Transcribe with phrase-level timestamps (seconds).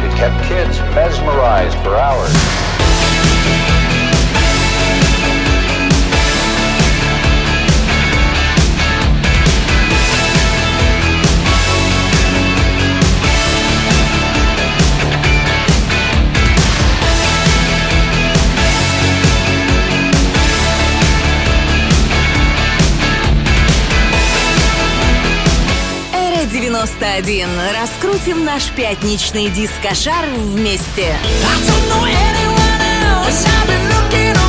[0.00, 2.87] It kept kids mesmerized for hours.
[26.78, 27.48] 91.
[27.74, 31.08] Раскрутим наш пятничный дискошар вместе.
[31.08, 33.44] I don't know anyone else.
[33.44, 34.47] I've been looking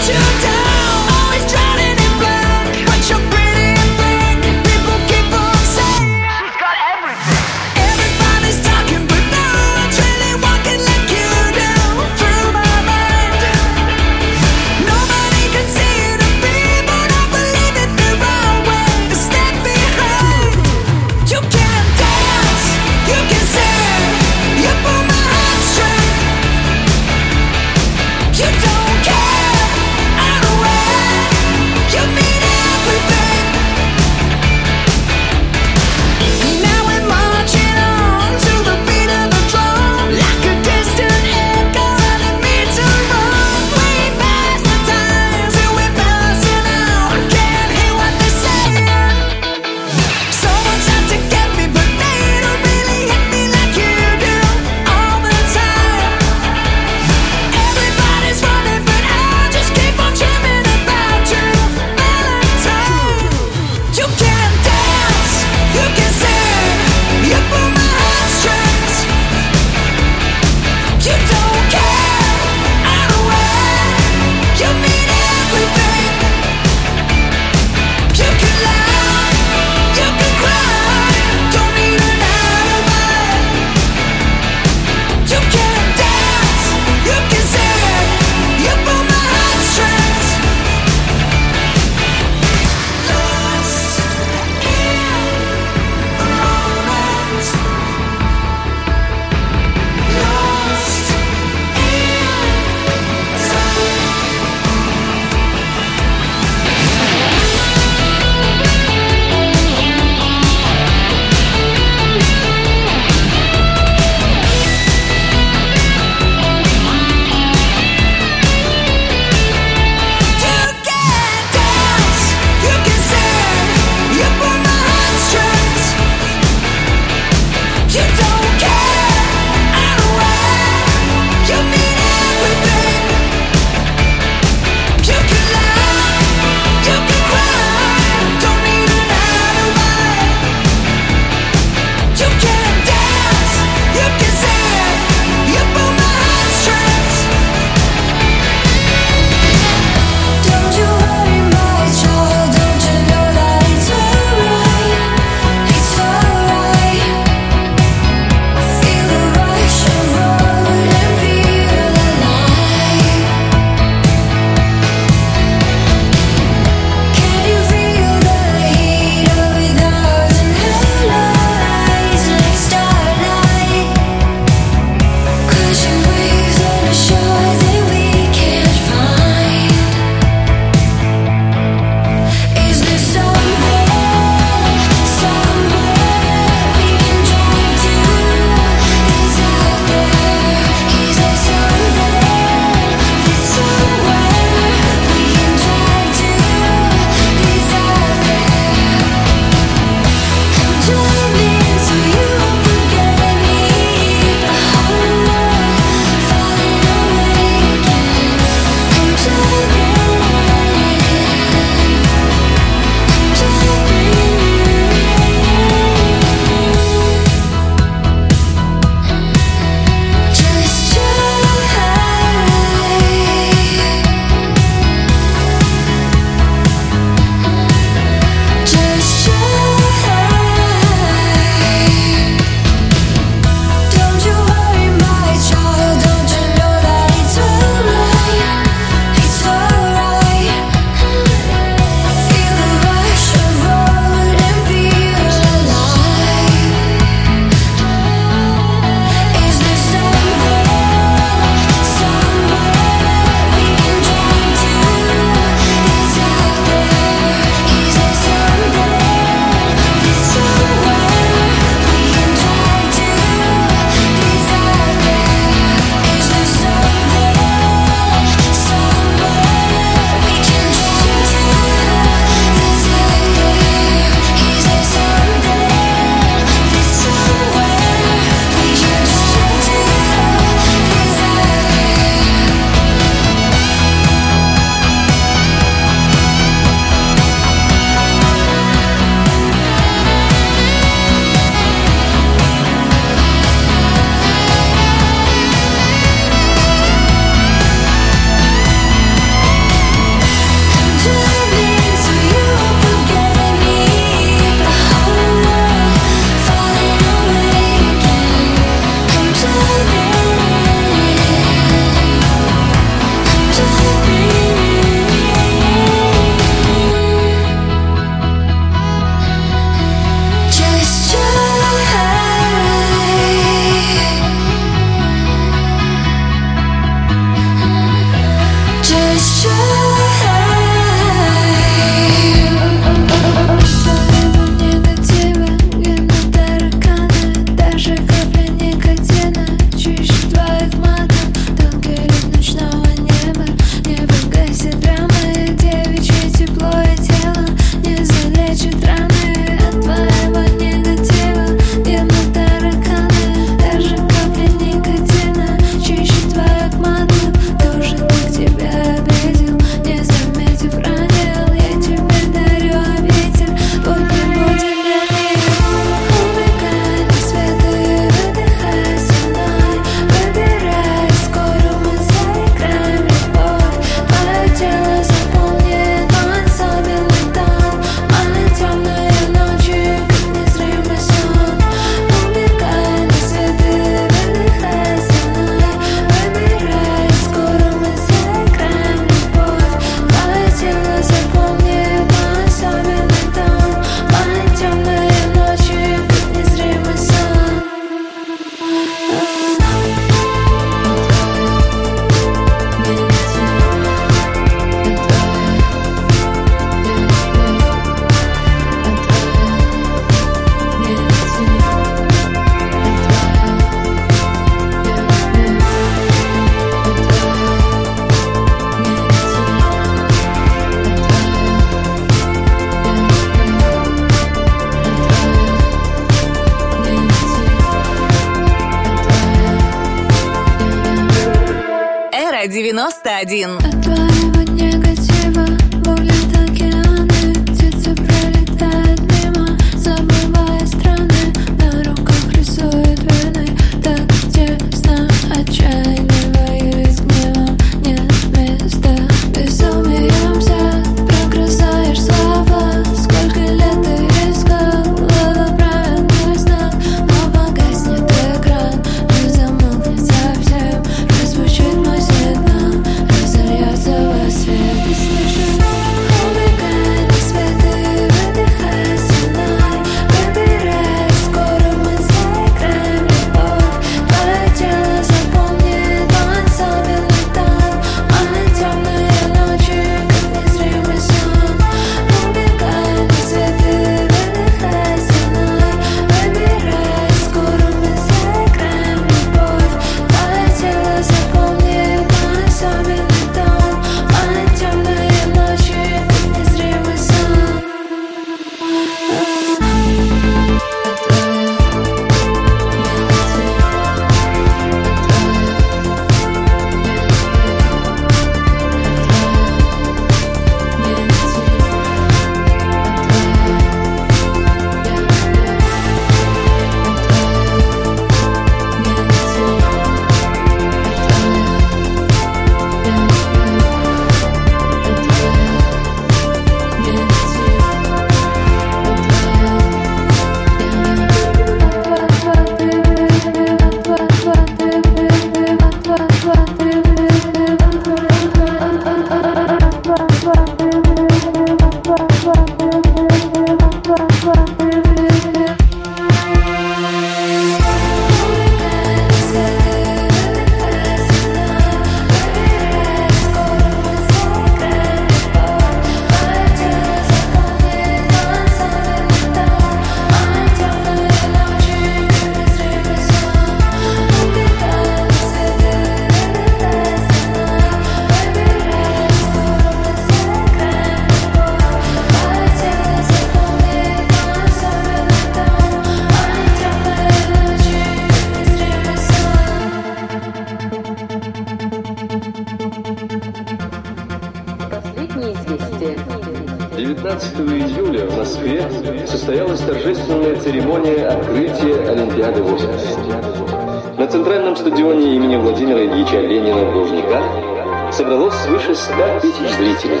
[586.88, 588.66] 19 июля в Москве
[589.06, 593.98] состоялась торжественная церемония открытия Олимпиады 80.
[593.98, 600.00] На центральном стадионе имени Владимира Ильича Ленина в Лужниках собралось свыше 100 тысяч зрителей.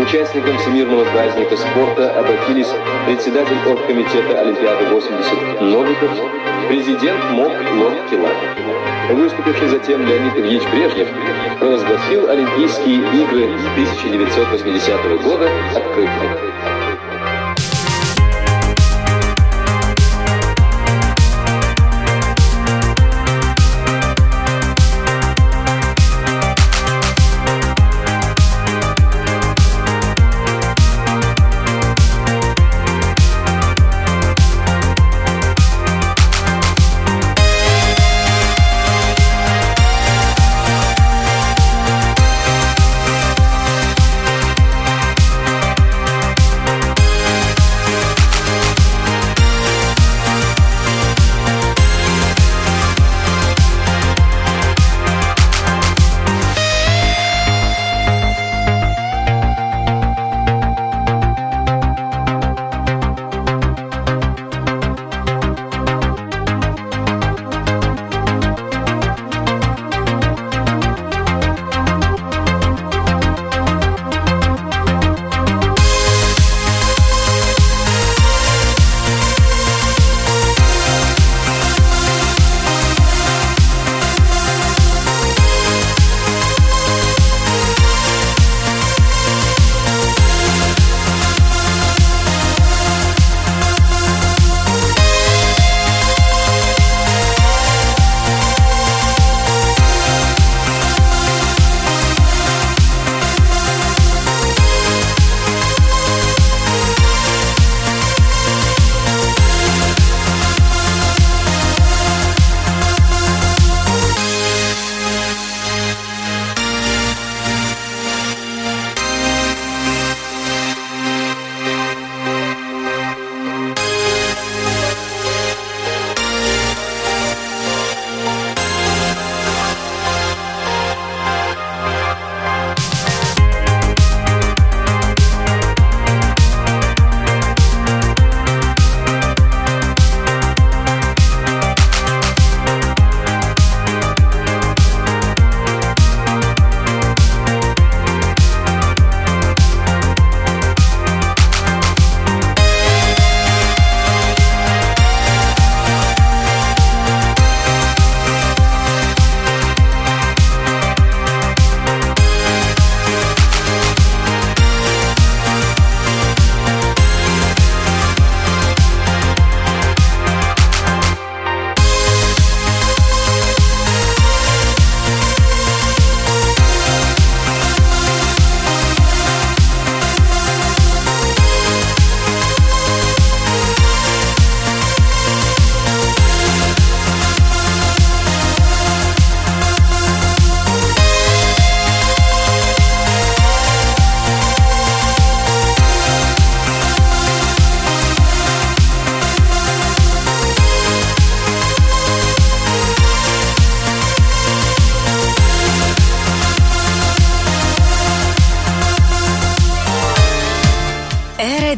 [0.00, 2.68] Участникам всемирного праздника спорта обратились
[3.06, 6.10] председатель оргкомитета Олимпиады 80 Новиков,
[6.66, 8.91] президент МОК Лорд Килан.
[9.12, 11.06] Выступивший затем Леонид Ильич Брежнев
[11.58, 16.61] провозгласил Олимпийские игры 1980 года открытыми.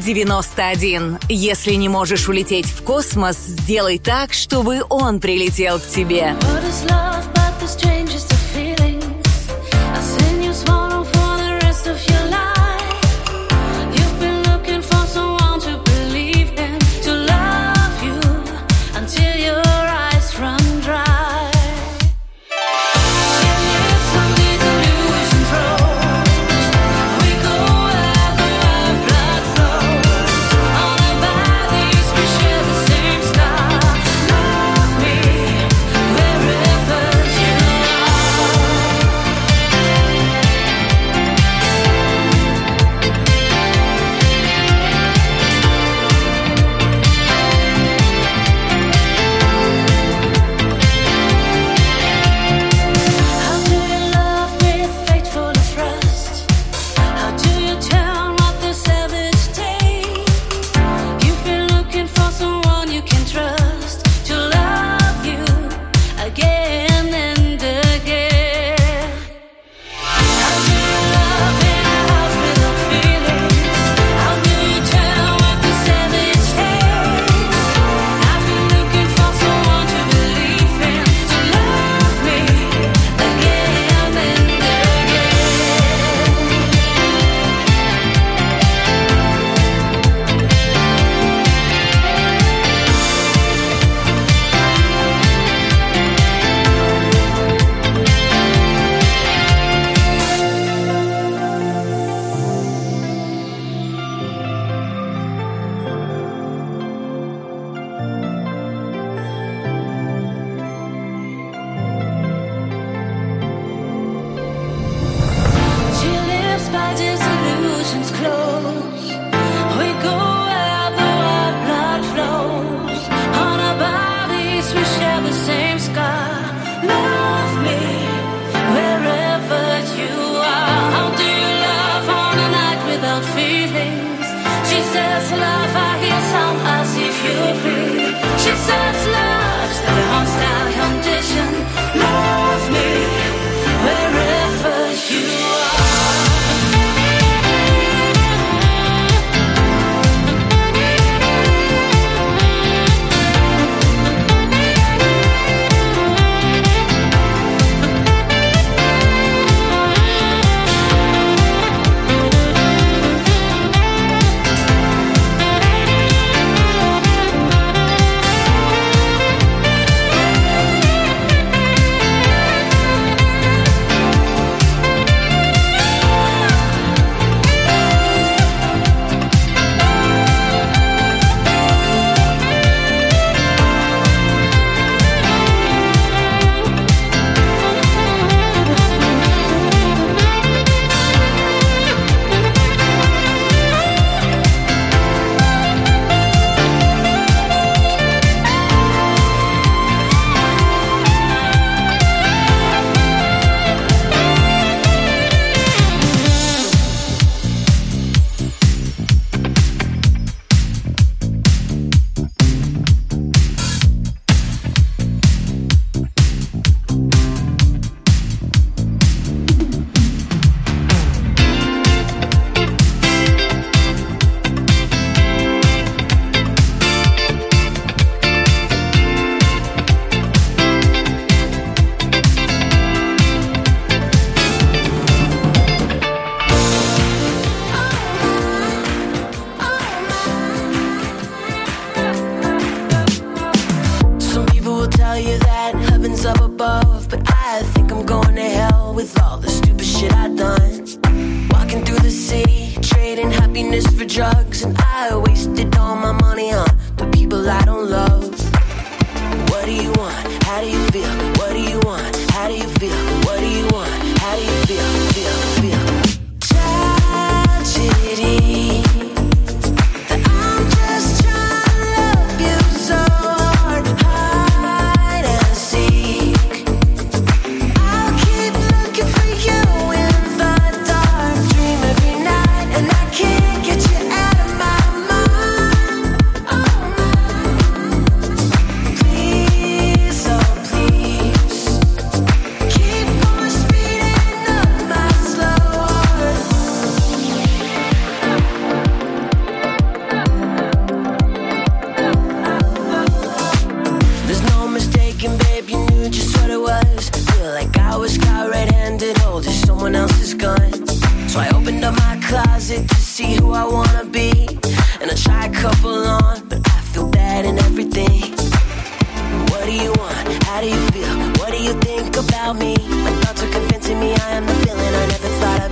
[0.05, 1.19] 91.
[1.29, 6.37] Если не можешь улететь в космос, сделай так, чтобы он прилетел к тебе.
[6.41, 6.65] But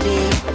[0.02, 0.51] be.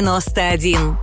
[0.00, 0.96] 91.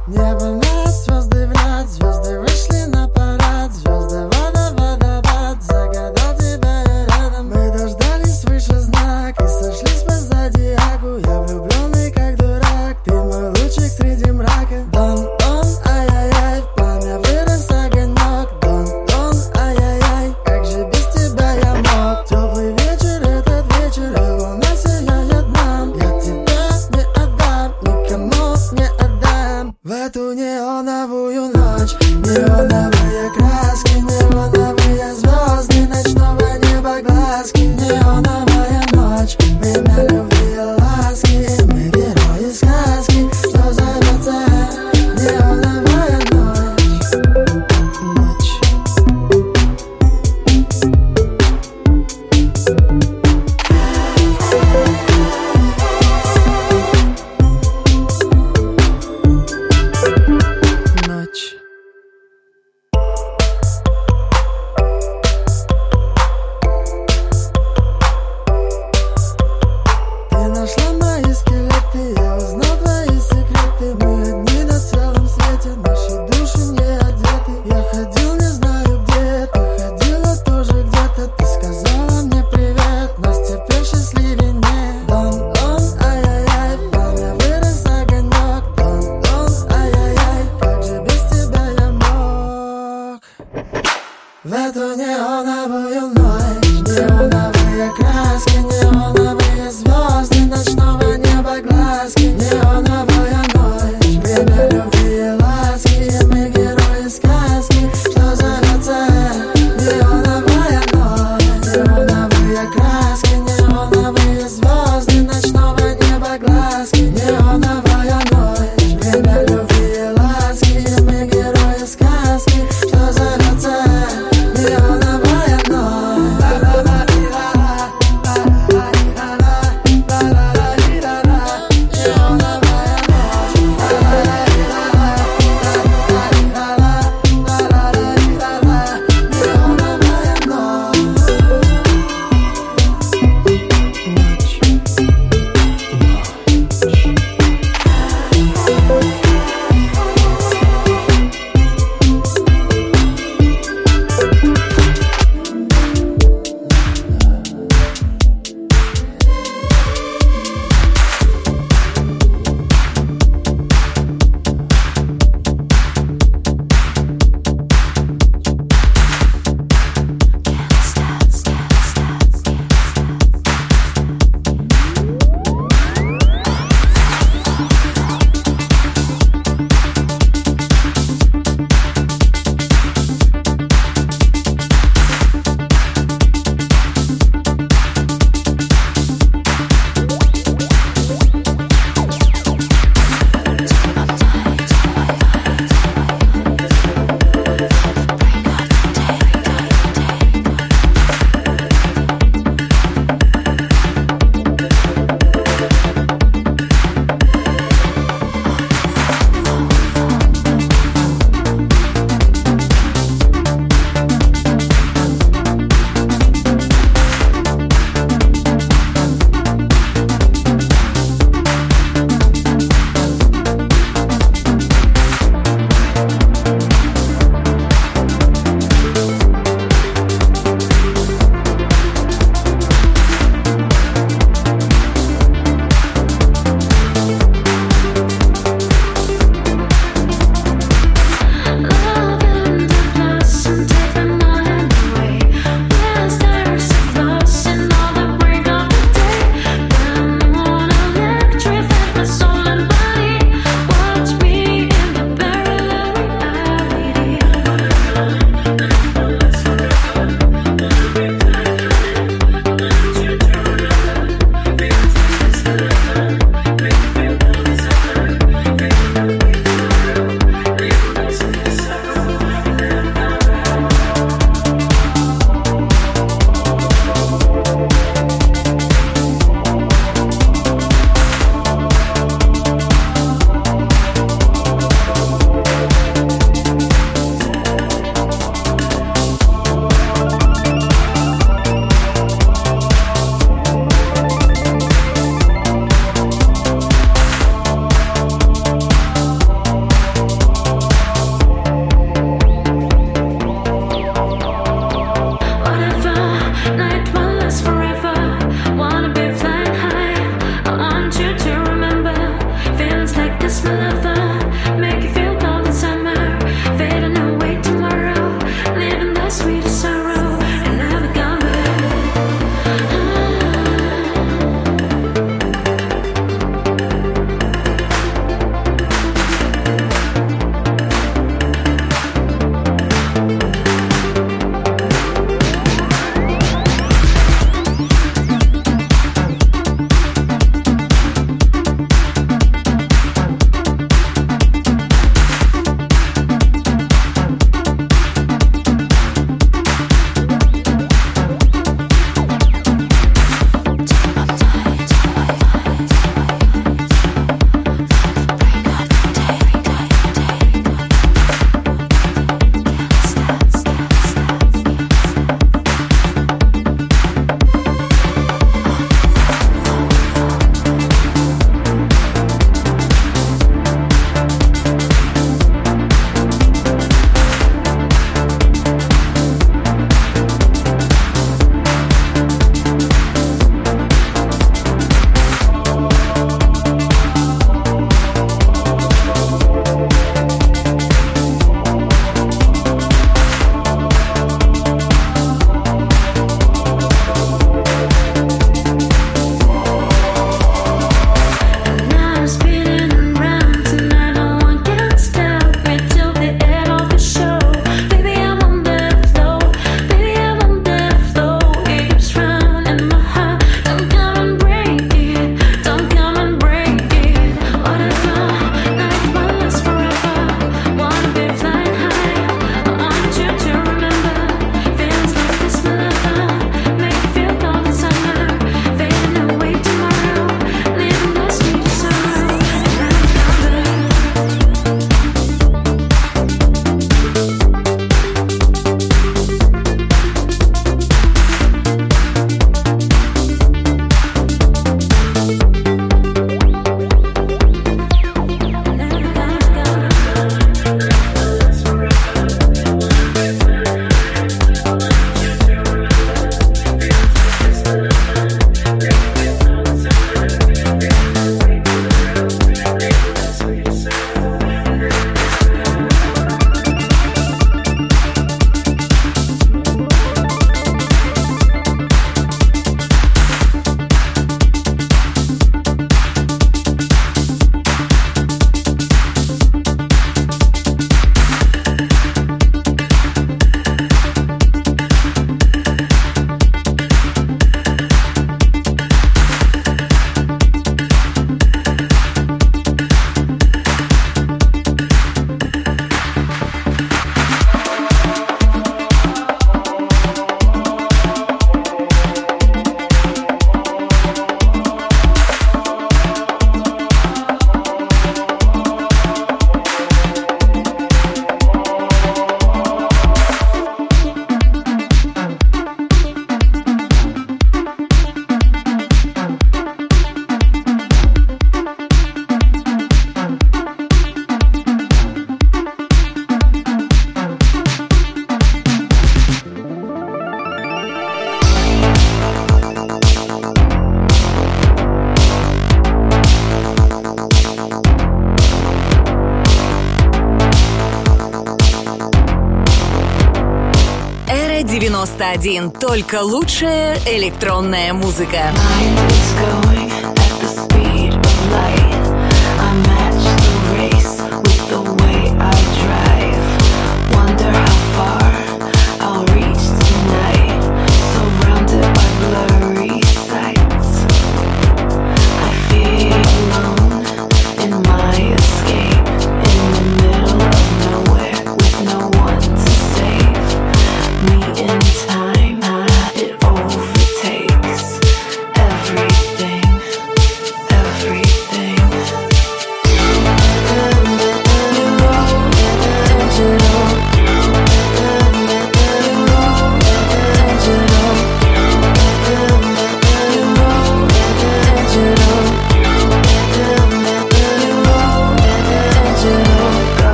[545.22, 545.52] 91.
[545.52, 548.34] Только лучшая электронная музыка.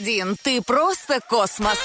[0.00, 0.36] 91.
[0.42, 1.78] Ты просто космос.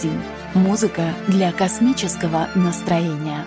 [0.00, 0.22] 91.
[0.54, 3.43] Музыка для космического настроения.